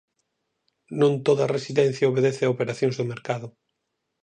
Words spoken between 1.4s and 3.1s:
residencia obedece a operacións de